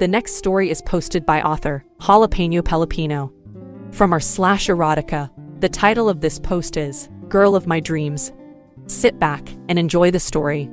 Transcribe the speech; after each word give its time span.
The 0.00 0.08
next 0.08 0.36
story 0.36 0.70
is 0.70 0.80
posted 0.80 1.26
by 1.26 1.42
author 1.42 1.84
Jalapeno 1.98 2.64
Pelopino. 2.64 3.30
From 3.92 4.14
our 4.14 4.18
slash 4.18 4.68
erotica, 4.68 5.28
the 5.60 5.68
title 5.68 6.08
of 6.08 6.22
this 6.22 6.38
post 6.38 6.78
is 6.78 7.10
Girl 7.28 7.54
of 7.54 7.66
My 7.66 7.80
Dreams. 7.80 8.32
Sit 8.86 9.18
back 9.18 9.46
and 9.68 9.78
enjoy 9.78 10.10
the 10.10 10.18
story. 10.18 10.70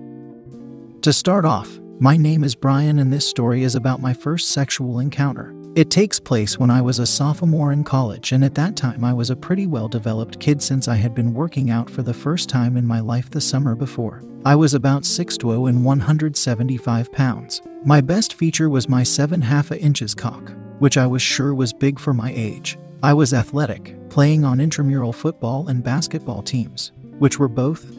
To 1.02 1.12
start 1.12 1.44
off, 1.44 1.78
my 2.00 2.16
name 2.16 2.46
is 2.46 2.56
Brian, 2.56 3.00
and 3.00 3.12
this 3.12 3.28
story 3.28 3.64
is 3.64 3.76
about 3.76 4.02
my 4.02 4.14
first 4.14 4.52
sexual 4.52 4.98
encounter. 4.98 5.54
It 5.78 5.92
takes 5.92 6.20
place 6.20 6.58
when 6.58 6.72
I 6.72 6.82
was 6.82 6.98
a 6.98 7.06
sophomore 7.06 7.72
in 7.72 7.84
college, 7.84 8.32
and 8.32 8.44
at 8.44 8.56
that 8.56 8.76
time 8.76 9.04
I 9.04 9.14
was 9.14 9.30
a 9.30 9.36
pretty 9.36 9.68
well 9.68 9.88
developed 9.88 10.40
kid 10.40 10.60
since 10.60 10.88
I 10.88 10.96
had 10.96 11.14
been 11.14 11.36
working 11.36 11.70
out 11.70 11.88
for 11.88 12.02
the 12.02 12.16
first 12.16 12.50
time 12.50 12.78
in 12.78 12.88
my 12.88 13.00
life 13.00 13.30
the 13.30 13.40
summer 13.40 13.76
before. 13.76 14.24
I 14.44 14.56
was 14.56 14.74
about 14.74 15.04
6'2 15.04 15.70
and 15.70 15.86
175 15.86 17.12
pounds. 17.12 17.62
My 17.86 18.02
best 18.02 18.34
feature 18.34 18.72
was 18.72 18.90
my 18.90 19.04
7 19.04 19.40
half 19.40 19.70
a 19.70 19.80
inches 19.80 20.16
cock, 20.16 20.52
which 20.80 20.98
I 20.98 21.06
was 21.06 21.22
sure 21.22 21.54
was 21.54 21.74
big 21.74 22.00
for 22.00 22.12
my 22.12 22.34
age. 22.36 22.80
I 23.04 23.14
was 23.14 23.32
athletic, 23.32 23.96
playing 24.10 24.44
on 24.44 24.60
intramural 24.60 25.14
football 25.14 25.68
and 25.68 25.84
basketball 25.84 26.42
teams, 26.42 26.92
which 27.20 27.38
were 27.38 27.48
both 27.48 27.96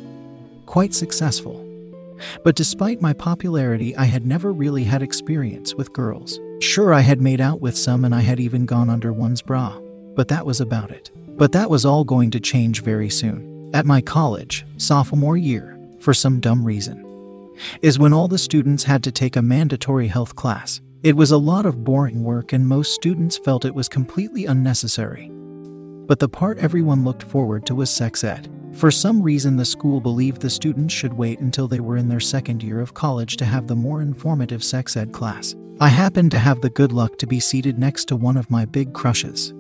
quite 0.67 0.95
successful. 0.95 1.65
But 2.43 2.57
despite 2.57 3.01
my 3.01 3.13
popularity, 3.13 3.95
I 3.95 4.07
had 4.07 4.27
never 4.27 4.53
really 4.53 4.83
had 4.83 5.01
experience 5.01 5.77
with 5.77 5.93
girls. 5.93 6.41
Sure, 6.61 6.93
I 6.93 7.01
had 7.01 7.21
made 7.21 7.41
out 7.41 7.61
with 7.61 7.79
some 7.79 8.05
and 8.05 8.15
I 8.15 8.21
had 8.21 8.41
even 8.41 8.67
gone 8.67 8.91
under 8.91 9.13
one's 9.13 9.43
bra, 9.43 9.79
but 10.17 10.27
that 10.29 10.45
was 10.45 10.61
about 10.61 10.91
it. 10.91 11.11
But 11.37 11.53
that 11.53 11.71
was 11.71 11.85
all 11.85 12.03
going 12.03 12.33
to 12.33 12.41
change 12.41 12.83
very 12.83 13.09
soon. 13.09 13.71
At 13.73 13.87
my 13.87 14.01
college, 14.01 14.67
sophomore 14.77 15.37
year, 15.37 15.79
for 16.01 16.13
some 16.13 16.41
dumb 16.41 16.65
reason, 16.65 17.05
is 17.81 17.99
when 17.99 18.13
all 18.13 18.27
the 18.27 18.39
students 18.39 18.83
had 18.83 19.05
to 19.05 19.13
take 19.13 19.37
a 19.37 19.43
mandatory 19.43 20.09
health 20.09 20.35
class. 20.35 20.81
It 21.05 21.17
was 21.17 21.31
a 21.31 21.39
lot 21.39 21.65
of 21.65 21.85
boring 21.85 22.25
work, 22.25 22.53
and 22.53 22.67
most 22.67 22.93
students 22.93 23.39
felt 23.39 23.65
it 23.65 23.75
was 23.75 23.89
completely 23.89 24.47
unnecessary. 24.47 25.31
But 26.09 26.19
the 26.19 26.29
part 26.29 26.59
everyone 26.59 27.05
looked 27.05 27.23
forward 27.23 27.67
to 27.67 27.77
was 27.77 27.89
sex 27.89 28.25
ed. 28.25 28.51
For 28.73 28.91
some 28.91 29.23
reason, 29.23 29.57
the 29.57 29.65
school 29.65 30.01
believed 30.01 30.41
the 30.41 30.51
students 30.51 30.93
should 30.93 31.13
wait 31.13 31.39
until 31.39 31.69
they 31.69 31.81
were 31.81 31.97
in 31.97 32.09
their 32.09 32.21
second 32.21 32.65
year 32.65 32.81
of 32.81 32.95
college 32.95 33.37
to 33.37 33.45
have 33.45 33.69
the 33.69 33.77
more 33.77 34.03
informative 34.03 34.65
sex 34.65 34.97
ed 34.97 35.13
class. 35.13 35.55
I 35.81 35.89
happened 35.89 36.33
to 36.33 36.41
have 36.41 36.61
the 36.61 36.71
good 36.71 36.91
luck 36.91 37.19
to 37.19 37.27
be 37.27 37.39
seated 37.39 37.79
next 37.79 38.07
to 38.07 38.17
one 38.17 38.37
of 38.37 38.51
my 38.51 38.65
big 38.65 38.93
crushes. 38.93 39.55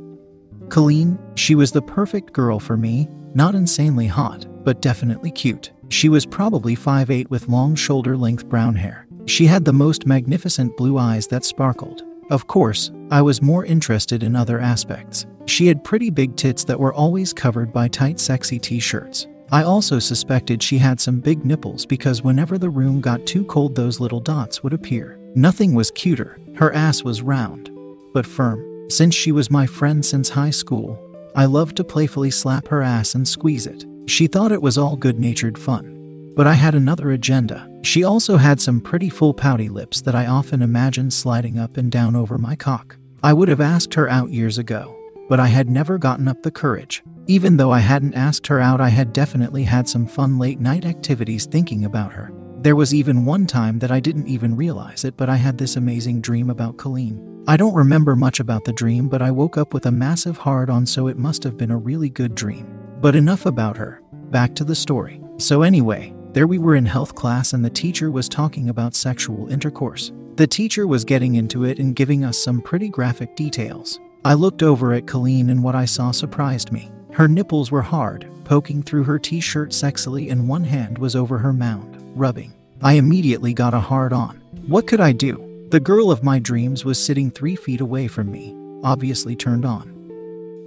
Colleen, 0.68 1.16
she 1.36 1.54
was 1.54 1.70
the 1.70 1.80
perfect 1.80 2.32
girl 2.32 2.58
for 2.58 2.76
me, 2.76 3.08
not 3.34 3.54
insanely 3.54 4.08
hot, 4.08 4.44
but 4.64 4.82
definitely 4.82 5.30
cute. 5.30 5.70
She 5.90 6.08
was 6.08 6.26
probably 6.26 6.74
5'8 6.74 7.30
with 7.30 7.48
long 7.48 7.76
shoulder 7.76 8.16
length 8.16 8.48
brown 8.48 8.74
hair. 8.74 9.06
She 9.26 9.46
had 9.46 9.64
the 9.64 9.72
most 9.72 10.06
magnificent 10.06 10.76
blue 10.76 10.98
eyes 10.98 11.28
that 11.28 11.44
sparkled. 11.44 12.02
Of 12.30 12.48
course, 12.48 12.90
I 13.12 13.22
was 13.22 13.40
more 13.40 13.64
interested 13.64 14.24
in 14.24 14.34
other 14.34 14.58
aspects. 14.58 15.24
She 15.46 15.68
had 15.68 15.84
pretty 15.84 16.10
big 16.10 16.34
tits 16.34 16.64
that 16.64 16.80
were 16.80 16.92
always 16.92 17.32
covered 17.32 17.72
by 17.72 17.86
tight, 17.86 18.18
sexy 18.18 18.58
t 18.58 18.80
shirts. 18.80 19.28
I 19.52 19.62
also 19.62 19.98
suspected 19.98 20.62
she 20.62 20.78
had 20.78 21.00
some 21.00 21.20
big 21.20 21.44
nipples 21.44 21.86
because 21.86 22.22
whenever 22.22 22.58
the 22.58 22.68
room 22.68 23.00
got 23.00 23.24
too 23.24 23.44
cold, 23.44 23.76
those 23.76 24.00
little 24.00 24.20
dots 24.20 24.62
would 24.64 24.74
appear. 24.74 25.17
Nothing 25.38 25.72
was 25.72 25.92
cuter. 25.92 26.36
Her 26.56 26.74
ass 26.74 27.04
was 27.04 27.22
round, 27.22 27.70
but 28.12 28.26
firm. 28.26 28.90
Since 28.90 29.14
she 29.14 29.30
was 29.30 29.52
my 29.52 29.66
friend 29.66 30.04
since 30.04 30.28
high 30.28 30.50
school, 30.50 30.98
I 31.36 31.44
loved 31.44 31.76
to 31.76 31.84
playfully 31.84 32.32
slap 32.32 32.66
her 32.66 32.82
ass 32.82 33.14
and 33.14 33.28
squeeze 33.28 33.64
it. 33.64 33.84
She 34.08 34.26
thought 34.26 34.50
it 34.50 34.60
was 34.60 34.76
all 34.76 34.96
good 34.96 35.20
natured 35.20 35.56
fun. 35.56 36.32
But 36.34 36.48
I 36.48 36.54
had 36.54 36.74
another 36.74 37.12
agenda. 37.12 37.70
She 37.84 38.02
also 38.02 38.36
had 38.36 38.60
some 38.60 38.80
pretty 38.80 39.08
full 39.08 39.32
pouty 39.32 39.68
lips 39.68 40.00
that 40.00 40.16
I 40.16 40.26
often 40.26 40.60
imagined 40.60 41.12
sliding 41.12 41.56
up 41.56 41.76
and 41.76 41.92
down 41.92 42.16
over 42.16 42.36
my 42.36 42.56
cock. 42.56 42.96
I 43.22 43.32
would 43.32 43.46
have 43.48 43.60
asked 43.60 43.94
her 43.94 44.08
out 44.08 44.30
years 44.30 44.58
ago, 44.58 44.98
but 45.28 45.38
I 45.38 45.46
had 45.46 45.70
never 45.70 45.98
gotten 45.98 46.26
up 46.26 46.42
the 46.42 46.50
courage. 46.50 47.04
Even 47.28 47.58
though 47.58 47.70
I 47.70 47.78
hadn't 47.78 48.14
asked 48.14 48.48
her 48.48 48.58
out, 48.58 48.80
I 48.80 48.88
had 48.88 49.12
definitely 49.12 49.62
had 49.62 49.88
some 49.88 50.08
fun 50.08 50.40
late 50.40 50.58
night 50.58 50.84
activities 50.84 51.46
thinking 51.46 51.84
about 51.84 52.12
her. 52.14 52.32
There 52.60 52.74
was 52.74 52.92
even 52.92 53.24
one 53.24 53.46
time 53.46 53.78
that 53.78 53.92
I 53.92 54.00
didn't 54.00 54.26
even 54.26 54.56
realize 54.56 55.04
it, 55.04 55.16
but 55.16 55.28
I 55.30 55.36
had 55.36 55.58
this 55.58 55.76
amazing 55.76 56.20
dream 56.20 56.50
about 56.50 56.76
Colleen. 56.76 57.44
I 57.46 57.56
don't 57.56 57.72
remember 57.72 58.16
much 58.16 58.40
about 58.40 58.64
the 58.64 58.72
dream, 58.72 59.08
but 59.08 59.22
I 59.22 59.30
woke 59.30 59.56
up 59.56 59.72
with 59.72 59.86
a 59.86 59.92
massive 59.92 60.36
hard 60.36 60.68
on, 60.68 60.84
so 60.84 61.06
it 61.06 61.16
must 61.16 61.44
have 61.44 61.56
been 61.56 61.70
a 61.70 61.76
really 61.76 62.10
good 62.10 62.34
dream. 62.34 62.66
But 63.00 63.14
enough 63.14 63.46
about 63.46 63.76
her. 63.76 64.02
Back 64.30 64.56
to 64.56 64.64
the 64.64 64.74
story. 64.74 65.20
So, 65.36 65.62
anyway, 65.62 66.12
there 66.32 66.48
we 66.48 66.58
were 66.58 66.74
in 66.74 66.84
health 66.84 67.14
class, 67.14 67.52
and 67.52 67.64
the 67.64 67.70
teacher 67.70 68.10
was 68.10 68.28
talking 68.28 68.68
about 68.68 68.96
sexual 68.96 69.48
intercourse. 69.52 70.10
The 70.34 70.48
teacher 70.48 70.88
was 70.88 71.04
getting 71.04 71.36
into 71.36 71.64
it 71.64 71.78
and 71.78 71.94
giving 71.94 72.24
us 72.24 72.42
some 72.42 72.60
pretty 72.60 72.88
graphic 72.88 73.36
details. 73.36 74.00
I 74.24 74.34
looked 74.34 74.64
over 74.64 74.92
at 74.94 75.06
Colleen, 75.06 75.50
and 75.50 75.62
what 75.62 75.76
I 75.76 75.84
saw 75.84 76.10
surprised 76.10 76.72
me. 76.72 76.90
Her 77.12 77.28
nipples 77.28 77.70
were 77.70 77.82
hard, 77.82 78.28
poking 78.44 78.82
through 78.82 79.04
her 79.04 79.18
t 79.18 79.40
shirt 79.40 79.70
sexily, 79.70 80.30
and 80.30 80.48
one 80.48 80.64
hand 80.64 80.98
was 80.98 81.14
over 81.14 81.38
her 81.38 81.52
mound, 81.52 81.97
rubbing. 82.18 82.52
I 82.82 82.94
immediately 82.94 83.54
got 83.54 83.74
a 83.74 83.80
hard 83.80 84.12
on. 84.12 84.36
What 84.66 84.86
could 84.86 85.00
I 85.00 85.12
do? 85.12 85.66
The 85.70 85.80
girl 85.80 86.10
of 86.10 86.22
my 86.24 86.38
dreams 86.38 86.84
was 86.84 87.02
sitting 87.02 87.30
three 87.30 87.56
feet 87.56 87.80
away 87.80 88.08
from 88.08 88.30
me, 88.30 88.54
obviously 88.82 89.36
turned 89.36 89.64
on. 89.64 89.94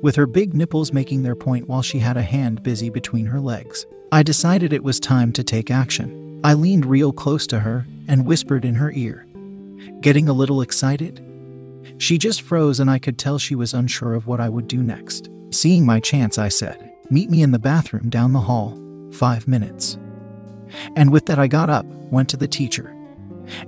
With 0.01 0.15
her 0.15 0.25
big 0.25 0.53
nipples 0.53 0.93
making 0.93 1.23
their 1.23 1.35
point 1.35 1.67
while 1.67 1.81
she 1.81 1.99
had 1.99 2.17
a 2.17 2.21
hand 2.21 2.63
busy 2.63 2.89
between 2.89 3.25
her 3.27 3.39
legs. 3.39 3.85
I 4.11 4.23
decided 4.23 4.73
it 4.73 4.83
was 4.83 4.99
time 4.99 5.31
to 5.33 5.43
take 5.43 5.71
action. 5.71 6.41
I 6.43 6.53
leaned 6.53 6.85
real 6.85 7.13
close 7.13 7.47
to 7.47 7.59
her 7.59 7.85
and 8.07 8.25
whispered 8.25 8.65
in 8.65 8.75
her 8.75 8.91
ear. 8.91 9.25
Getting 10.01 10.27
a 10.27 10.33
little 10.33 10.61
excited? 10.61 11.23
She 11.97 12.17
just 12.17 12.41
froze, 12.41 12.79
and 12.79 12.89
I 12.89 12.99
could 12.99 13.17
tell 13.17 13.37
she 13.37 13.55
was 13.55 13.73
unsure 13.73 14.13
of 14.13 14.27
what 14.27 14.39
I 14.39 14.49
would 14.49 14.67
do 14.67 14.83
next. 14.83 15.29
Seeing 15.51 15.85
my 15.85 15.99
chance, 15.99 16.37
I 16.37 16.49
said, 16.49 16.91
Meet 17.09 17.29
me 17.29 17.41
in 17.41 17.51
the 17.51 17.59
bathroom 17.59 18.09
down 18.09 18.33
the 18.33 18.39
hall. 18.39 18.79
Five 19.11 19.47
minutes. 19.47 19.97
And 20.95 21.11
with 21.11 21.25
that, 21.27 21.39
I 21.39 21.47
got 21.47 21.69
up, 21.69 21.85
went 21.85 22.29
to 22.29 22.37
the 22.37 22.47
teacher, 22.47 22.95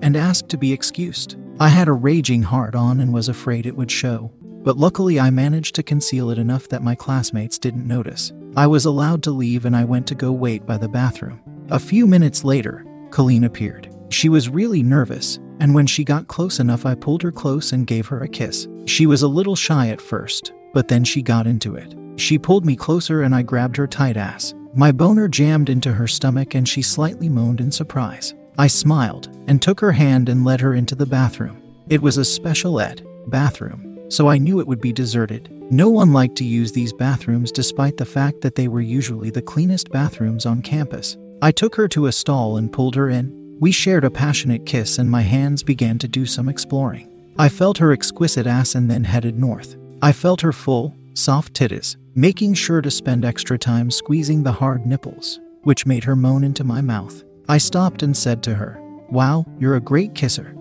and 0.01 0.15
asked 0.15 0.49
to 0.49 0.57
be 0.57 0.73
excused. 0.73 1.37
I 1.59 1.69
had 1.69 1.87
a 1.87 1.93
raging 1.93 2.43
heart 2.43 2.75
on 2.75 2.99
and 2.99 3.13
was 3.13 3.29
afraid 3.29 3.65
it 3.65 3.75
would 3.75 3.91
show, 3.91 4.31
but 4.41 4.77
luckily 4.77 5.19
I 5.19 5.29
managed 5.29 5.75
to 5.75 5.83
conceal 5.83 6.29
it 6.29 6.38
enough 6.38 6.69
that 6.69 6.83
my 6.83 6.95
classmates 6.95 7.59
didn't 7.59 7.88
notice. 7.88 8.31
I 8.55 8.67
was 8.67 8.85
allowed 8.85 9.23
to 9.23 9.31
leave 9.31 9.65
and 9.65 9.75
I 9.75 9.83
went 9.83 10.07
to 10.07 10.15
go 10.15 10.31
wait 10.31 10.65
by 10.65 10.77
the 10.77 10.89
bathroom. 10.89 11.41
A 11.69 11.79
few 11.79 12.07
minutes 12.07 12.44
later, 12.44 12.85
Colleen 13.11 13.44
appeared. 13.44 13.94
She 14.09 14.29
was 14.29 14.49
really 14.49 14.83
nervous, 14.83 15.39
and 15.59 15.73
when 15.73 15.88
she 15.88 16.03
got 16.03 16.27
close 16.27 16.59
enough, 16.59 16.85
I 16.85 16.95
pulled 16.95 17.23
her 17.23 17.31
close 17.31 17.71
and 17.71 17.88
gave 17.88 18.07
her 18.07 18.21
a 18.21 18.27
kiss. 18.27 18.67
She 18.85 19.06
was 19.06 19.21
a 19.21 19.27
little 19.27 19.56
shy 19.56 19.89
at 19.89 20.01
first, 20.01 20.53
but 20.73 20.88
then 20.88 21.03
she 21.03 21.21
got 21.21 21.47
into 21.47 21.75
it. 21.75 21.95
She 22.15 22.38
pulled 22.38 22.65
me 22.65 22.75
closer 22.75 23.21
and 23.21 23.33
I 23.33 23.41
grabbed 23.41 23.77
her 23.77 23.88
tight 23.88 24.17
ass. 24.17 24.53
My 24.75 24.91
boner 24.91 25.27
jammed 25.27 25.69
into 25.69 25.93
her 25.93 26.07
stomach 26.07 26.55
and 26.55 26.67
she 26.67 26.81
slightly 26.81 27.29
moaned 27.29 27.61
in 27.61 27.71
surprise. 27.71 28.33
I 28.57 28.65
smiled 28.65 29.29
and 29.47 29.61
took 29.61 29.79
her 29.79 29.91
hand 29.91 30.29
and 30.29 30.43
led 30.43 30.61
her 30.61 30.73
into 30.73 30.95
the 30.95 31.05
bathroom. 31.05 31.61
It 31.89 32.01
was 32.01 32.17
a 32.17 32.25
special 32.25 32.79
ed 32.79 33.05
bathroom, 33.27 33.99
so 34.09 34.27
I 34.27 34.39
knew 34.39 34.59
it 34.59 34.67
would 34.67 34.81
be 34.81 34.91
deserted. 34.91 35.51
No 35.71 35.89
one 35.89 36.11
liked 36.11 36.35
to 36.37 36.43
use 36.43 36.71
these 36.71 36.91
bathrooms 36.91 37.51
despite 37.51 37.97
the 37.97 38.05
fact 38.05 38.41
that 38.41 38.55
they 38.55 38.67
were 38.67 38.81
usually 38.81 39.29
the 39.29 39.43
cleanest 39.43 39.91
bathrooms 39.91 40.47
on 40.47 40.63
campus. 40.63 41.17
I 41.43 41.51
took 41.51 41.75
her 41.75 41.87
to 41.89 42.07
a 42.07 42.11
stall 42.11 42.57
and 42.57 42.73
pulled 42.73 42.95
her 42.95 43.09
in. 43.09 43.57
We 43.59 43.71
shared 43.71 44.05
a 44.05 44.09
passionate 44.09 44.65
kiss 44.65 44.97
and 44.97 45.09
my 45.09 45.21
hands 45.21 45.61
began 45.61 45.99
to 45.99 46.07
do 46.07 46.25
some 46.25 46.49
exploring. 46.49 47.09
I 47.37 47.47
felt 47.47 47.77
her 47.77 47.91
exquisite 47.91 48.47
ass 48.47 48.73
and 48.73 48.89
then 48.89 49.03
headed 49.03 49.37
north. 49.37 49.75
I 50.01 50.13
felt 50.13 50.41
her 50.41 50.51
full, 50.51 50.95
soft 51.13 51.53
titties, 51.53 51.95
making 52.15 52.54
sure 52.54 52.81
to 52.81 52.92
spend 52.92 53.25
extra 53.25 53.57
time 53.57 53.89
squeezing 53.89 54.44
the 54.44 54.51
hard 54.51 54.86
nipples, 54.86 55.39
which 55.63 55.86
made 55.86 56.04
her 56.04 56.15
moan 56.15 56.44
into 56.44 56.63
my 56.63 56.81
mouth. 56.81 57.24
I 57.50 57.57
stopped 57.57 58.04
and 58.04 58.15
said 58.15 58.44
to 58.44 58.56
her, 58.56 58.80
Wow, 59.10 59.45
you're 59.60 59.75
a 59.75 59.81
great 59.81 60.13
kisser. 60.13 60.56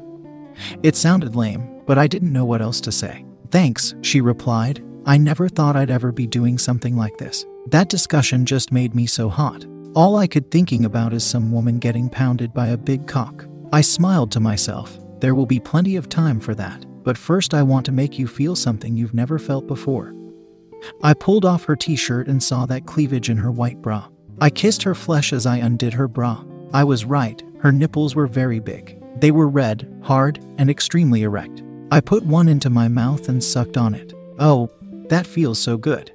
It 0.83 0.97
sounded 0.97 1.37
lame, 1.37 1.83
but 1.87 1.99
I 1.99 2.07
didn't 2.07 2.33
know 2.33 2.45
what 2.45 2.63
else 2.63 2.81
to 2.83 2.93
say. 2.93 3.25
Thanks, 3.51 3.95
she 4.03 4.21
replied. 4.21 4.83
I 5.05 5.19
never 5.19 5.49
thought 5.49 5.77
I'd 5.77 5.91
ever 5.91 6.13
be 6.13 6.27
doing 6.27 6.59
something 6.59 6.97
like 6.97 7.19
this. 7.19 7.45
That 7.67 7.89
discussion 7.89 8.47
just 8.47 8.73
made 8.73 8.95
me 8.95 9.07
so 9.07 9.29
hot. 9.29 9.67
All 9.95 10.17
I 10.17 10.27
could 10.27 10.51
thinking 10.51 10.85
about 10.85 11.13
is 11.13 11.25
some 11.25 11.53
woman 11.53 11.79
getting 11.79 12.09
pounded 12.09 12.55
by 12.55 12.69
a 12.69 12.79
big 12.79 13.07
cock. 13.07 13.47
I 13.73 13.83
smiled 13.83 14.31
to 14.33 14.41
myself. 14.41 14.99
There 15.21 15.35
will 15.35 15.47
be 15.47 15.61
plenty 15.61 15.97
of 15.97 16.09
time 16.09 16.41
for 16.41 16.55
that, 16.55 16.85
but 17.05 17.19
first 17.19 17.53
I 17.53 17.63
want 17.63 17.85
to 17.87 17.93
make 17.93 18.19
you 18.19 18.27
feel 18.27 18.57
something 18.57 18.97
you've 18.97 19.15
never 19.15 19.39
felt 19.39 19.67
before. 19.67 20.15
I 21.03 21.15
pulled 21.15 21.45
off 21.45 21.65
her 21.65 21.77
t 21.77 21.97
shirt 21.97 22.29
and 22.29 22.43
saw 22.43 22.67
that 22.67 22.87
cleavage 22.87 23.29
in 23.31 23.37
her 23.39 23.51
white 23.51 23.81
bra. 23.83 24.09
I 24.41 24.51
kissed 24.51 24.83
her 24.83 24.95
flesh 24.95 25.33
as 25.33 25.47
I 25.47 25.59
undid 25.59 25.93
her 25.95 26.09
bra. 26.09 26.45
I 26.73 26.85
was 26.85 27.05
right, 27.05 27.43
her 27.61 27.71
nipples 27.73 28.15
were 28.15 28.27
very 28.27 28.59
big. 28.59 28.99
They 29.21 29.31
were 29.31 29.49
red, 29.49 29.89
hard, 30.03 30.45
and 30.59 30.69
extremely 30.69 31.23
erect. 31.23 31.63
I 31.91 32.01
put 32.01 32.25
one 32.25 32.49
into 32.49 32.71
my 32.71 32.89
mouth 32.89 33.29
and 33.29 33.45
sucked 33.45 33.77
on 33.77 33.95
it. 33.95 34.15
Oh, 34.39 34.71
that 35.09 35.27
feels 35.27 35.59
so 35.59 35.77
good. 35.77 36.11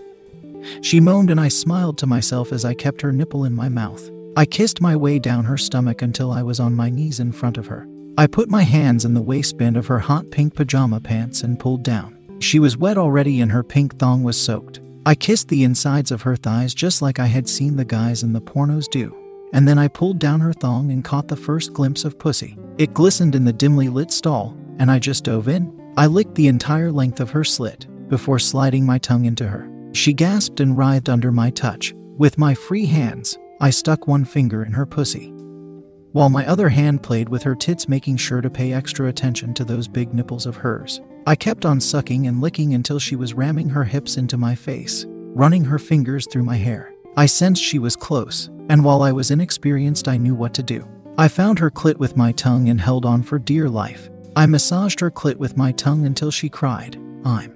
She 0.81 0.99
moaned 0.99 1.29
and 1.29 1.39
I 1.39 1.47
smiled 1.47 1.97
to 1.99 2.07
myself 2.07 2.51
as 2.51 2.65
I 2.65 2.73
kept 2.73 3.01
her 3.01 3.11
nipple 3.11 3.45
in 3.45 3.53
my 3.53 3.69
mouth. 3.69 4.09
I 4.35 4.45
kissed 4.45 4.81
my 4.81 4.95
way 4.95 5.19
down 5.19 5.45
her 5.45 5.57
stomach 5.57 6.01
until 6.01 6.31
I 6.31 6.43
was 6.43 6.59
on 6.59 6.75
my 6.75 6.89
knees 6.89 7.19
in 7.19 7.31
front 7.31 7.57
of 7.57 7.67
her. 7.67 7.87
I 8.17 8.27
put 8.27 8.49
my 8.49 8.63
hands 8.63 9.05
in 9.05 9.13
the 9.13 9.21
waistband 9.21 9.77
of 9.77 9.87
her 9.87 9.99
hot 9.99 10.31
pink 10.31 10.55
pajama 10.55 10.99
pants 10.99 11.43
and 11.43 11.59
pulled 11.59 11.83
down. 11.83 12.16
She 12.39 12.59
was 12.59 12.77
wet 12.77 12.97
already 12.97 13.41
and 13.41 13.51
her 13.51 13.63
pink 13.63 13.97
thong 13.97 14.23
was 14.23 14.39
soaked. 14.39 14.79
I 15.05 15.15
kissed 15.15 15.47
the 15.47 15.63
insides 15.63 16.11
of 16.11 16.21
her 16.23 16.35
thighs 16.35 16.73
just 16.73 17.01
like 17.01 17.19
I 17.19 17.25
had 17.25 17.47
seen 17.47 17.75
the 17.75 17.85
guys 17.85 18.23
in 18.23 18.33
the 18.33 18.41
pornos 18.41 18.89
do. 18.89 19.15
And 19.53 19.67
then 19.67 19.77
I 19.77 19.87
pulled 19.87 20.19
down 20.19 20.41
her 20.41 20.53
thong 20.53 20.91
and 20.91 21.03
caught 21.03 21.29
the 21.29 21.35
first 21.35 21.73
glimpse 21.73 22.03
of 22.03 22.19
pussy. 22.19 22.57
It 22.77 22.93
glistened 22.93 23.33
in 23.33 23.45
the 23.45 23.53
dimly 23.53 23.87
lit 23.87 24.11
stall, 24.11 24.57
and 24.77 24.91
I 24.91 24.99
just 24.99 25.23
dove 25.23 25.47
in. 25.47 25.73
I 25.95 26.07
licked 26.07 26.35
the 26.35 26.47
entire 26.47 26.91
length 26.91 27.21
of 27.21 27.31
her 27.31 27.43
slit 27.43 27.87
before 28.09 28.39
sliding 28.39 28.85
my 28.85 28.97
tongue 28.97 29.25
into 29.25 29.47
her. 29.47 29.69
She 29.93 30.13
gasped 30.13 30.59
and 30.59 30.77
writhed 30.77 31.09
under 31.09 31.31
my 31.31 31.49
touch. 31.51 31.93
With 32.17 32.37
my 32.37 32.53
free 32.53 32.85
hands, 32.85 33.37
I 33.61 33.69
stuck 33.69 34.07
one 34.07 34.25
finger 34.25 34.63
in 34.63 34.73
her 34.73 34.85
pussy, 34.85 35.29
while 36.11 36.29
my 36.29 36.45
other 36.45 36.69
hand 36.69 37.01
played 37.01 37.29
with 37.29 37.43
her 37.43 37.55
tits, 37.55 37.87
making 37.87 38.17
sure 38.17 38.41
to 38.41 38.49
pay 38.49 38.73
extra 38.73 39.07
attention 39.07 39.53
to 39.55 39.63
those 39.63 39.87
big 39.87 40.13
nipples 40.13 40.45
of 40.45 40.57
hers. 40.57 41.01
I 41.27 41.35
kept 41.35 41.65
on 41.65 41.81
sucking 41.81 42.25
and 42.25 42.39
licking 42.39 42.73
until 42.73 42.99
she 42.99 43.17
was 43.17 43.33
ramming 43.33 43.67
her 43.67 43.83
hips 43.83 44.15
into 44.15 44.37
my 44.37 44.55
face, 44.55 45.05
running 45.09 45.65
her 45.65 45.77
fingers 45.77 46.25
through 46.25 46.43
my 46.43 46.55
hair. 46.55 46.93
I 47.17 47.25
sensed 47.25 47.61
she 47.61 47.79
was 47.79 47.97
close, 47.97 48.49
and 48.69 48.81
while 48.81 49.01
I 49.03 49.11
was 49.11 49.29
inexperienced, 49.29 50.07
I 50.07 50.15
knew 50.15 50.33
what 50.33 50.53
to 50.53 50.63
do. 50.63 50.87
I 51.17 51.27
found 51.27 51.59
her 51.59 51.69
clit 51.69 51.97
with 51.97 52.15
my 52.15 52.31
tongue 52.31 52.69
and 52.69 52.79
held 52.79 53.05
on 53.05 53.23
for 53.23 53.39
dear 53.39 53.67
life. 53.67 54.09
I 54.37 54.45
massaged 54.45 55.01
her 55.01 55.11
clit 55.11 55.35
with 55.35 55.57
my 55.57 55.73
tongue 55.73 56.05
until 56.05 56.31
she 56.31 56.47
cried, 56.47 56.95
I'm. 57.25 57.53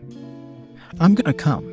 I'm 1.00 1.16
gonna 1.16 1.34
come. 1.34 1.64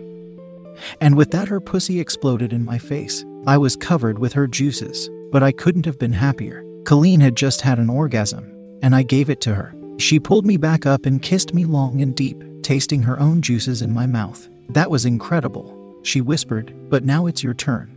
And 1.00 1.16
with 1.16 1.32
that, 1.32 1.48
her 1.48 1.58
pussy 1.60 1.98
exploded 1.98 2.52
in 2.52 2.64
my 2.64 2.78
face. 2.78 3.24
I 3.44 3.58
was 3.58 3.74
covered 3.74 4.20
with 4.20 4.34
her 4.34 4.46
juices, 4.46 5.10
but 5.32 5.42
I 5.42 5.50
couldn't 5.50 5.86
have 5.86 5.98
been 5.98 6.12
happier. 6.12 6.64
Colleen 6.84 7.18
had 7.18 7.36
just 7.36 7.62
had 7.62 7.80
an 7.80 7.90
orgasm, 7.90 8.54
and 8.82 8.94
I 8.94 9.02
gave 9.02 9.28
it 9.30 9.40
to 9.40 9.56
her. 9.56 9.74
She 9.98 10.20
pulled 10.20 10.46
me 10.46 10.56
back 10.56 10.86
up 10.86 11.06
and 11.06 11.20
kissed 11.20 11.52
me 11.52 11.64
long 11.64 12.00
and 12.00 12.14
deep, 12.14 12.42
tasting 12.62 13.02
her 13.02 13.18
own 13.18 13.42
juices 13.42 13.82
in 13.82 13.92
my 13.92 14.06
mouth. 14.06 14.48
That 14.68 14.90
was 14.90 15.04
incredible, 15.04 15.98
she 16.02 16.20
whispered, 16.20 16.72
but 16.88 17.04
now 17.04 17.26
it's 17.26 17.42
your 17.42 17.54
turn. 17.54 17.94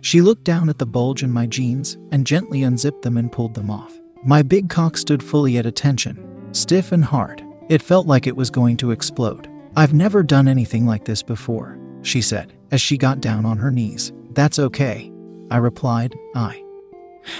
She 0.00 0.20
looked 0.20 0.44
down 0.44 0.68
at 0.68 0.78
the 0.78 0.86
bulge 0.86 1.22
in 1.22 1.32
my 1.32 1.46
jeans 1.46 1.96
and 2.12 2.26
gently 2.26 2.62
unzipped 2.62 3.02
them 3.02 3.16
and 3.16 3.32
pulled 3.32 3.54
them 3.54 3.70
off. 3.70 3.98
My 4.24 4.42
big 4.42 4.68
cock 4.68 4.96
stood 4.96 5.22
fully 5.22 5.58
at 5.58 5.66
attention, 5.66 6.48
stiff 6.52 6.92
and 6.92 7.04
hard. 7.04 7.44
It 7.68 7.82
felt 7.82 8.06
like 8.06 8.26
it 8.26 8.36
was 8.36 8.50
going 8.50 8.76
to 8.78 8.90
explode. 8.90 9.48
I've 9.76 9.94
never 9.94 10.22
done 10.22 10.48
anything 10.48 10.86
like 10.86 11.04
this 11.04 11.22
before, 11.22 11.78
she 12.02 12.20
said, 12.20 12.52
as 12.70 12.80
she 12.80 12.96
got 12.96 13.20
down 13.20 13.44
on 13.44 13.58
her 13.58 13.70
knees. 13.70 14.12
That's 14.32 14.58
okay. 14.58 15.12
I 15.50 15.56
replied, 15.58 16.14
I. 16.34 16.62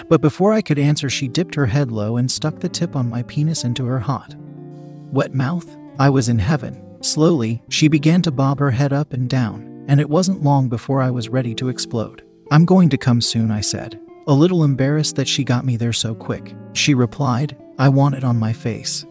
But 0.09 0.21
before 0.21 0.53
I 0.53 0.63
could 0.63 0.79
answer, 0.79 1.09
she 1.09 1.29
dipped 1.29 1.55
her 1.55 1.67
head 1.67 1.91
low 1.91 2.17
and 2.17 2.31
stuck 2.31 2.61
the 2.61 2.69
tip 2.69 2.97
on 2.97 3.09
my 3.09 3.23
penis 3.25 3.65
into 3.65 3.85
her 3.87 4.01
hot, 4.01 4.35
wet 5.13 5.35
mouth. 5.35 5.77
I 5.99 6.11
was 6.11 6.29
in 6.29 6.39
heaven. 6.39 6.85
Slowly, 7.01 7.63
she 7.69 7.89
began 7.89 8.23
to 8.23 8.31
bob 8.31 8.59
her 8.59 8.71
head 8.71 8.93
up 8.93 9.13
and 9.13 9.29
down, 9.29 9.85
and 9.89 10.01
it 10.01 10.11
wasn't 10.11 10.43
long 10.43 10.69
before 10.69 11.01
I 11.01 11.11
was 11.11 11.29
ready 11.29 11.55
to 11.57 11.69
explode. 11.69 12.25
I'm 12.51 12.65
going 12.65 12.89
to 12.91 12.99
come 12.99 13.21
soon, 13.21 13.51
I 13.51 13.61
said, 13.61 14.01
a 14.27 14.33
little 14.33 14.65
embarrassed 14.65 15.17
that 15.17 15.29
she 15.29 15.45
got 15.45 15.65
me 15.65 15.77
there 15.77 15.93
so 15.93 16.15
quick. 16.15 16.55
She 16.73 16.95
replied, 16.95 17.57
I 17.79 17.89
want 17.89 18.15
it 18.15 18.25
on 18.25 18.39
my 18.39 18.53
face. 18.53 19.07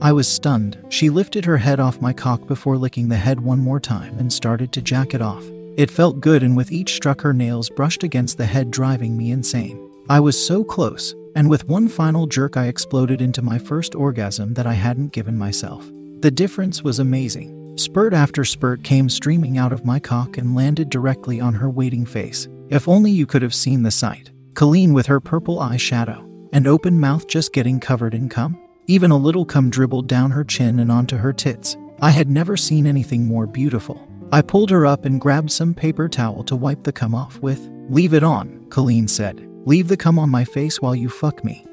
I 0.00 0.12
was 0.12 0.28
stunned. 0.28 0.78
She 0.90 1.08
lifted 1.08 1.44
her 1.44 1.56
head 1.56 1.80
off 1.80 2.02
my 2.02 2.12
cock 2.12 2.46
before 2.46 2.76
licking 2.76 3.08
the 3.08 3.16
head 3.16 3.40
one 3.40 3.58
more 3.58 3.80
time 3.80 4.18
and 4.18 4.32
started 4.32 4.72
to 4.72 4.82
jack 4.82 5.14
it 5.14 5.22
off. 5.22 5.44
It 5.76 5.90
felt 5.90 6.20
good, 6.20 6.42
and 6.42 6.56
with 6.56 6.72
each 6.72 6.94
struck, 6.94 7.20
her 7.20 7.34
nails 7.34 7.68
brushed 7.68 8.02
against 8.02 8.38
the 8.38 8.46
head, 8.46 8.70
driving 8.70 9.16
me 9.16 9.30
insane. 9.30 9.90
I 10.08 10.20
was 10.20 10.46
so 10.46 10.64
close, 10.64 11.14
and 11.34 11.50
with 11.50 11.68
one 11.68 11.88
final 11.88 12.26
jerk, 12.26 12.56
I 12.56 12.66
exploded 12.66 13.20
into 13.20 13.42
my 13.42 13.58
first 13.58 13.94
orgasm 13.94 14.54
that 14.54 14.66
I 14.66 14.72
hadn't 14.72 15.12
given 15.12 15.36
myself. 15.36 15.86
The 16.20 16.30
difference 16.30 16.82
was 16.82 16.98
amazing. 16.98 17.76
Spurt 17.76 18.14
after 18.14 18.42
spurt 18.42 18.82
came 18.84 19.10
streaming 19.10 19.58
out 19.58 19.72
of 19.72 19.84
my 19.84 19.98
cock 19.98 20.38
and 20.38 20.54
landed 20.54 20.88
directly 20.88 21.42
on 21.42 21.52
her 21.52 21.68
waiting 21.68 22.06
face. 22.06 22.48
If 22.70 22.88
only 22.88 23.10
you 23.10 23.26
could 23.26 23.42
have 23.42 23.54
seen 23.54 23.82
the 23.82 23.90
sight. 23.90 24.30
Colleen 24.54 24.94
with 24.94 25.04
her 25.06 25.20
purple 25.20 25.60
eye 25.60 25.76
shadow 25.76 26.26
and 26.54 26.66
open 26.66 26.98
mouth 26.98 27.28
just 27.28 27.52
getting 27.52 27.80
covered 27.80 28.14
in 28.14 28.30
cum. 28.30 28.58
Even 28.86 29.10
a 29.10 29.16
little 29.16 29.44
cum 29.44 29.68
dribbled 29.68 30.06
down 30.06 30.30
her 30.30 30.44
chin 30.44 30.80
and 30.80 30.90
onto 30.90 31.18
her 31.18 31.34
tits. 31.34 31.76
I 32.00 32.10
had 32.10 32.30
never 32.30 32.56
seen 32.56 32.86
anything 32.86 33.26
more 33.26 33.46
beautiful. 33.46 34.05
I 34.32 34.42
pulled 34.42 34.70
her 34.70 34.84
up 34.84 35.04
and 35.04 35.20
grabbed 35.20 35.52
some 35.52 35.72
paper 35.72 36.08
towel 36.08 36.42
to 36.44 36.56
wipe 36.56 36.82
the 36.82 36.92
cum 36.92 37.14
off 37.14 37.38
with. 37.40 37.68
Leave 37.88 38.12
it 38.12 38.24
on, 38.24 38.66
Colleen 38.70 39.06
said. 39.06 39.48
Leave 39.64 39.86
the 39.86 39.96
cum 39.96 40.18
on 40.18 40.28
my 40.30 40.44
face 40.44 40.82
while 40.82 40.96
you 40.96 41.08
fuck 41.08 41.44
me. 41.44 41.64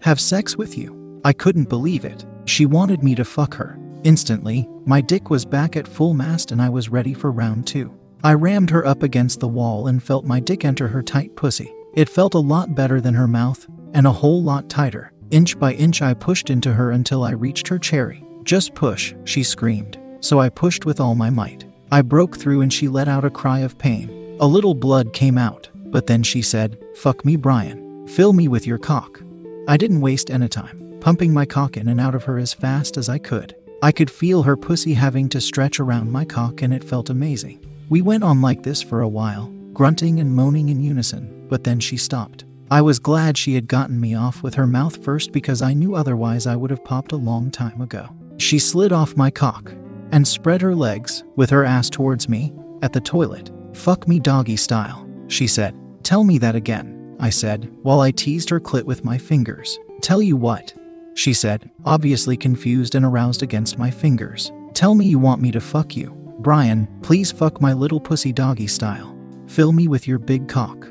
Have 0.00 0.18
sex 0.18 0.56
with 0.56 0.78
you. 0.78 1.20
I 1.24 1.32
couldn't 1.34 1.68
believe 1.68 2.04
it. 2.04 2.24
She 2.46 2.64
wanted 2.64 3.02
me 3.02 3.14
to 3.16 3.24
fuck 3.24 3.54
her. 3.54 3.78
Instantly, 4.04 4.66
my 4.86 5.00
dick 5.02 5.28
was 5.28 5.44
back 5.44 5.76
at 5.76 5.86
full 5.86 6.14
mast 6.14 6.52
and 6.52 6.62
I 6.62 6.70
was 6.70 6.88
ready 6.88 7.12
for 7.12 7.30
round 7.30 7.66
two. 7.66 7.94
I 8.24 8.32
rammed 8.34 8.70
her 8.70 8.86
up 8.86 9.02
against 9.02 9.40
the 9.40 9.48
wall 9.48 9.88
and 9.88 10.02
felt 10.02 10.24
my 10.24 10.40
dick 10.40 10.64
enter 10.64 10.88
her 10.88 11.02
tight 11.02 11.36
pussy. 11.36 11.72
It 11.94 12.08
felt 12.08 12.34
a 12.34 12.38
lot 12.38 12.74
better 12.74 13.00
than 13.00 13.14
her 13.14 13.28
mouth, 13.28 13.66
and 13.94 14.06
a 14.06 14.12
whole 14.12 14.42
lot 14.42 14.68
tighter. 14.68 15.12
Inch 15.30 15.58
by 15.58 15.74
inch, 15.74 16.02
I 16.02 16.14
pushed 16.14 16.50
into 16.50 16.72
her 16.72 16.90
until 16.92 17.22
I 17.22 17.32
reached 17.32 17.68
her 17.68 17.78
cherry. 17.78 18.24
Just 18.44 18.74
push, 18.74 19.14
she 19.24 19.42
screamed 19.42 19.98
so 20.20 20.40
I 20.40 20.48
pushed 20.48 20.84
with 20.84 21.00
all 21.00 21.14
my 21.14 21.30
might. 21.30 21.64
I 21.90 22.02
broke 22.02 22.36
through 22.36 22.60
and 22.60 22.72
she 22.72 22.88
let 22.88 23.08
out 23.08 23.24
a 23.24 23.30
cry 23.30 23.60
of 23.60 23.78
pain. 23.78 24.36
A 24.40 24.46
little 24.46 24.74
blood 24.74 25.12
came 25.12 25.38
out, 25.38 25.68
but 25.74 26.06
then 26.06 26.22
she 26.22 26.42
said, 26.42 26.78
Fuck 26.94 27.24
me, 27.24 27.36
Brian. 27.36 28.06
Fill 28.08 28.32
me 28.32 28.48
with 28.48 28.66
your 28.66 28.78
cock. 28.78 29.22
I 29.66 29.76
didn't 29.76 30.00
waste 30.00 30.30
any 30.30 30.48
time, 30.48 30.98
pumping 31.00 31.32
my 31.32 31.44
cock 31.44 31.76
in 31.76 31.88
and 31.88 32.00
out 32.00 32.14
of 32.14 32.24
her 32.24 32.38
as 32.38 32.52
fast 32.52 32.96
as 32.96 33.08
I 33.08 33.18
could. 33.18 33.54
I 33.82 33.92
could 33.92 34.10
feel 34.10 34.42
her 34.42 34.56
pussy 34.56 34.94
having 34.94 35.28
to 35.30 35.40
stretch 35.40 35.78
around 35.78 36.10
my 36.10 36.24
cock 36.24 36.62
and 36.62 36.74
it 36.74 36.82
felt 36.82 37.10
amazing. 37.10 37.64
We 37.88 38.02
went 38.02 38.24
on 38.24 38.42
like 38.42 38.62
this 38.62 38.82
for 38.82 39.00
a 39.00 39.08
while, 39.08 39.46
grunting 39.72 40.20
and 40.20 40.34
moaning 40.34 40.68
in 40.68 40.82
unison, 40.82 41.46
but 41.48 41.64
then 41.64 41.80
she 41.80 41.96
stopped. 41.96 42.44
I 42.70 42.82
was 42.82 42.98
glad 42.98 43.38
she 43.38 43.54
had 43.54 43.66
gotten 43.66 43.98
me 43.98 44.14
off 44.14 44.42
with 44.42 44.54
her 44.54 44.66
mouth 44.66 45.02
first 45.02 45.32
because 45.32 45.62
I 45.62 45.72
knew 45.72 45.94
otherwise 45.94 46.46
I 46.46 46.56
would 46.56 46.70
have 46.70 46.84
popped 46.84 47.12
a 47.12 47.16
long 47.16 47.50
time 47.50 47.80
ago. 47.80 48.08
She 48.36 48.58
slid 48.58 48.92
off 48.92 49.16
my 49.16 49.30
cock, 49.30 49.72
and 50.12 50.26
spread 50.26 50.60
her 50.62 50.74
legs, 50.74 51.24
with 51.36 51.50
her 51.50 51.64
ass 51.64 51.90
towards 51.90 52.28
me, 52.28 52.52
at 52.82 52.92
the 52.92 53.00
toilet. 53.00 53.50
Fuck 53.74 54.08
me 54.08 54.18
doggy 54.18 54.56
style, 54.56 55.08
she 55.28 55.46
said. 55.46 55.74
Tell 56.02 56.24
me 56.24 56.38
that 56.38 56.54
again, 56.54 57.16
I 57.20 57.30
said, 57.30 57.70
while 57.82 58.00
I 58.00 58.10
teased 58.10 58.50
her 58.50 58.60
clit 58.60 58.84
with 58.84 59.04
my 59.04 59.18
fingers. 59.18 59.78
Tell 60.00 60.22
you 60.22 60.36
what, 60.36 60.74
she 61.14 61.32
said, 61.32 61.70
obviously 61.84 62.36
confused 62.36 62.94
and 62.94 63.04
aroused 63.04 63.42
against 63.42 63.78
my 63.78 63.90
fingers. 63.90 64.52
Tell 64.72 64.94
me 64.94 65.06
you 65.06 65.18
want 65.18 65.42
me 65.42 65.50
to 65.50 65.60
fuck 65.60 65.96
you. 65.96 66.10
Brian, 66.38 66.86
please 67.02 67.32
fuck 67.32 67.60
my 67.60 67.72
little 67.72 68.00
pussy 68.00 68.32
doggy 68.32 68.68
style. 68.68 69.18
Fill 69.48 69.72
me 69.72 69.88
with 69.88 70.06
your 70.06 70.20
big 70.20 70.46
cock. 70.48 70.86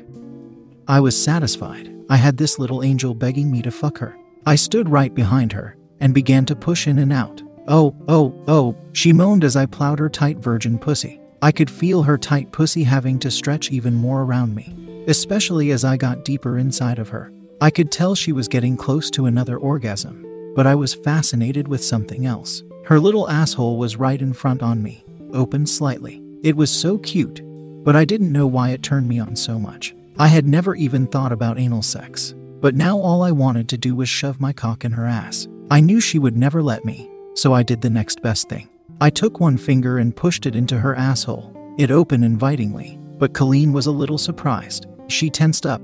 I 0.86 1.00
was 1.00 1.20
satisfied. 1.20 1.94
I 2.10 2.16
had 2.16 2.36
this 2.36 2.58
little 2.58 2.82
angel 2.82 3.14
begging 3.14 3.50
me 3.50 3.62
to 3.62 3.70
fuck 3.70 3.98
her. 3.98 4.18
I 4.44 4.56
stood 4.56 4.88
right 4.88 5.14
behind 5.14 5.52
her 5.52 5.76
and 6.00 6.12
began 6.12 6.44
to 6.46 6.56
push 6.56 6.86
in 6.86 6.98
and 6.98 7.12
out. 7.12 7.42
Oh, 7.70 7.94
oh, 8.08 8.34
oh, 8.48 8.76
she 8.94 9.12
moaned 9.12 9.44
as 9.44 9.54
I 9.54 9.66
plowed 9.66 9.98
her 9.98 10.08
tight 10.08 10.38
virgin 10.38 10.78
pussy. 10.78 11.20
I 11.42 11.52
could 11.52 11.70
feel 11.70 12.02
her 12.02 12.16
tight 12.16 12.50
pussy 12.50 12.82
having 12.82 13.18
to 13.18 13.30
stretch 13.30 13.70
even 13.70 13.94
more 13.94 14.22
around 14.22 14.54
me, 14.54 15.04
especially 15.06 15.70
as 15.72 15.84
I 15.84 15.98
got 15.98 16.24
deeper 16.24 16.56
inside 16.56 16.98
of 16.98 17.10
her. 17.10 17.30
I 17.60 17.68
could 17.68 17.92
tell 17.92 18.14
she 18.14 18.32
was 18.32 18.48
getting 18.48 18.76
close 18.78 19.10
to 19.10 19.26
another 19.26 19.58
orgasm, 19.58 20.24
but 20.56 20.66
I 20.66 20.74
was 20.74 20.94
fascinated 20.94 21.68
with 21.68 21.84
something 21.84 22.24
else. 22.24 22.62
Her 22.86 22.98
little 22.98 23.28
asshole 23.28 23.76
was 23.76 23.96
right 23.96 24.20
in 24.20 24.32
front 24.32 24.62
on 24.62 24.82
me, 24.82 25.04
open 25.34 25.66
slightly. 25.66 26.22
It 26.42 26.56
was 26.56 26.70
so 26.70 26.96
cute, 26.96 27.42
but 27.84 27.94
I 27.94 28.06
didn't 28.06 28.32
know 28.32 28.46
why 28.46 28.70
it 28.70 28.82
turned 28.82 29.08
me 29.08 29.18
on 29.18 29.36
so 29.36 29.58
much. 29.58 29.94
I 30.18 30.28
had 30.28 30.46
never 30.46 30.74
even 30.74 31.06
thought 31.06 31.32
about 31.32 31.58
anal 31.58 31.82
sex, 31.82 32.34
but 32.60 32.74
now 32.74 32.98
all 32.98 33.22
I 33.22 33.30
wanted 33.30 33.68
to 33.68 33.76
do 33.76 33.94
was 33.94 34.08
shove 34.08 34.40
my 34.40 34.54
cock 34.54 34.86
in 34.86 34.92
her 34.92 35.04
ass. 35.04 35.46
I 35.70 35.80
knew 35.80 36.00
she 36.00 36.18
would 36.18 36.36
never 36.36 36.62
let 36.62 36.84
me, 36.86 37.10
so 37.38 37.52
I 37.52 37.62
did 37.62 37.80
the 37.80 37.90
next 37.90 38.20
best 38.20 38.48
thing. 38.48 38.68
I 39.00 39.10
took 39.10 39.38
one 39.38 39.58
finger 39.58 39.98
and 39.98 40.16
pushed 40.16 40.44
it 40.44 40.56
into 40.56 40.78
her 40.78 40.96
asshole. 40.96 41.54
It 41.78 41.92
opened 41.92 42.24
invitingly, 42.24 42.98
but 43.16 43.32
Colleen 43.32 43.72
was 43.72 43.86
a 43.86 43.92
little 43.92 44.18
surprised. 44.18 44.86
She 45.06 45.30
tensed 45.30 45.64
up, 45.64 45.80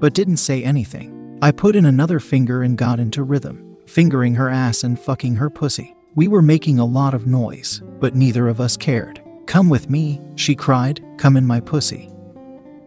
but 0.00 0.14
didn't 0.14 0.38
say 0.38 0.64
anything. 0.64 1.38
I 1.42 1.52
put 1.52 1.76
in 1.76 1.86
another 1.86 2.18
finger 2.18 2.64
and 2.64 2.76
got 2.76 2.98
into 2.98 3.22
rhythm, 3.22 3.76
fingering 3.86 4.34
her 4.34 4.48
ass 4.48 4.82
and 4.82 4.98
fucking 4.98 5.36
her 5.36 5.48
pussy. 5.48 5.94
We 6.16 6.26
were 6.26 6.42
making 6.42 6.80
a 6.80 6.84
lot 6.84 7.14
of 7.14 7.26
noise, 7.26 7.82
but 8.00 8.16
neither 8.16 8.48
of 8.48 8.60
us 8.60 8.76
cared. 8.76 9.22
Come 9.46 9.68
with 9.68 9.88
me, 9.88 10.20
she 10.34 10.56
cried, 10.56 11.04
come 11.18 11.36
in 11.36 11.46
my 11.46 11.60
pussy. 11.60 12.10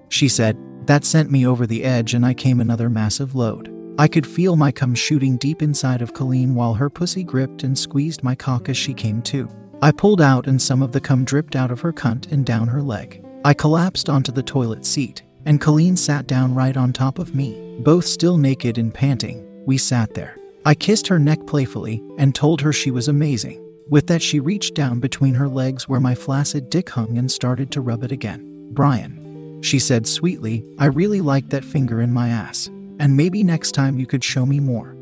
She 0.10 0.28
said, 0.28 0.58
that 0.88 1.06
sent 1.06 1.32
me 1.32 1.48
over 1.48 1.66
the 1.66 1.86
edge 1.86 2.16
and 2.16 2.26
I 2.26 2.34
came 2.34 2.60
another 2.60 2.90
massive 2.90 3.34
load. 3.34 3.74
I 4.00 4.08
could 4.08 4.26
feel 4.26 4.56
my 4.56 4.72
cum 4.72 4.96
shooting 4.96 5.36
deep 5.36 5.62
inside 5.62 6.02
of 6.02 6.14
Colleen 6.14 6.56
while 6.56 6.74
her 6.74 6.90
pussy 6.90 7.22
gripped 7.22 7.64
and 7.64 7.78
squeezed 7.78 8.24
my 8.24 8.34
cock 8.34 8.70
as 8.70 8.78
she 8.78 8.94
came 8.94 9.22
to. 9.24 9.50
I 9.82 9.92
pulled 9.92 10.22
out 10.22 10.48
and 10.48 10.62
some 10.62 10.82
of 10.82 10.94
the 10.94 11.02
cum 11.02 11.26
dripped 11.26 11.58
out 11.58 11.70
of 11.70 11.82
her 11.82 11.92
cunt 11.92 12.32
and 12.32 12.46
down 12.46 12.70
her 12.70 12.82
leg. 12.82 13.22
I 13.44 13.54
collapsed 13.54 14.08
onto 14.08 14.32
the 14.32 14.42
toilet 14.42 14.86
seat, 14.86 15.24
and 15.44 15.60
Colleen 15.60 15.98
sat 15.98 16.28
down 16.28 16.56
right 16.56 16.78
on 16.78 16.94
top 16.94 17.20
of 17.20 17.36
me. 17.36 17.78
Both 17.82 18.06
still 18.06 18.38
naked 18.38 18.78
and 18.78 18.94
panting, 18.94 19.46
we 19.66 19.78
sat 19.78 20.14
there. 20.14 20.38
I 20.66 20.76
kissed 20.76 21.08
her 21.08 21.20
neck 21.20 21.46
playfully 21.46 22.02
and 22.18 22.34
told 22.34 22.62
her 22.62 22.72
she 22.72 22.92
was 22.92 23.10
amazing. 23.10 23.62
With 23.90 24.08
that, 24.08 24.22
she 24.22 24.40
reached 24.40 24.76
down 24.76 25.02
between 25.02 25.34
her 25.34 25.50
legs 25.50 25.90
where 25.90 26.00
my 26.00 26.16
flaccid 26.16 26.70
dick 26.70 26.90
hung 26.90 27.18
and 27.18 27.30
started 27.30 27.70
to 27.72 27.82
rub 27.82 28.06
it 28.06 28.14
again. 28.14 28.70
Brian, 28.72 29.60
she 29.62 29.78
said 29.78 30.08
sweetly, 30.08 30.66
I 30.78 30.86
really 30.86 31.20
like 31.20 31.50
that 31.50 31.66
finger 31.66 32.00
in 32.00 32.14
my 32.14 32.30
ass, 32.30 32.70
and 33.00 33.18
maybe 33.18 33.44
next 33.44 33.72
time 33.72 33.98
you 33.98 34.06
could 34.06 34.24
show 34.24 34.46
me 34.46 34.60
more. 34.60 34.96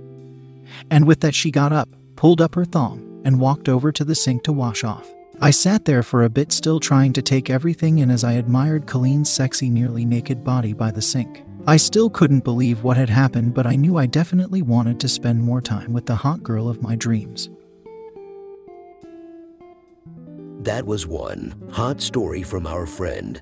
And 0.90 1.06
with 1.06 1.22
that, 1.22 1.36
she 1.36 1.52
got 1.52 1.74
up, 1.74 1.90
pulled 2.16 2.42
up 2.42 2.56
her 2.56 2.66
thong, 2.66 3.22
and 3.26 3.40
walked 3.40 3.68
over 3.68 3.92
to 3.92 4.06
the 4.06 4.16
sink 4.16 4.44
to 4.44 4.54
wash 4.54 4.84
off. 4.84 5.10
I 5.40 5.52
sat 5.52 5.86
there 5.86 6.02
for 6.02 6.24
a 6.24 6.30
bit, 6.30 6.52
still 6.52 6.80
trying 6.80 7.14
to 7.14 7.22
take 7.22 7.50
everything 7.50 8.00
in 8.00 8.10
as 8.10 8.24
I 8.24 8.34
admired 8.34 8.88
Colleen's 8.88 9.30
sexy, 9.30 9.70
nearly 9.70 10.04
naked 10.04 10.44
body 10.44 10.74
by 10.74 10.90
the 10.90 11.02
sink. 11.02 11.44
I 11.68 11.78
still 11.78 12.10
couldn't 12.10 12.44
believe 12.44 12.84
what 12.84 12.98
had 12.98 13.10
happened, 13.10 13.54
but 13.54 13.68
I 13.68 13.76
knew 13.76 13.98
I 13.98 14.06
definitely 14.06 14.62
wanted 14.62 15.00
to 15.02 15.10
spend 15.10 15.44
more 15.44 15.62
time 15.62 15.94
with 15.94 16.06
the 16.06 16.16
hot 16.16 16.42
girl 16.42 16.70
of 16.70 16.82
my 16.82 16.96
dreams. 16.96 17.50
That 20.62 20.86
was 20.86 21.06
one 21.06 21.54
hot 21.72 22.02
story 22.02 22.42
from 22.42 22.66
our 22.66 22.86
friend. 22.86 23.42